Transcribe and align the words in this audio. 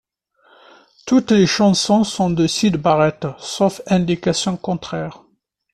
Toutes 1.05 1.29
les 1.31 1.45
chansons 1.45 2.03
sont 2.03 2.31
de 2.31 2.47
Syd 2.47 2.77
Barrett, 2.77 3.27
sauf 3.37 3.81
indication 3.85 4.57
contraire. 4.57 5.21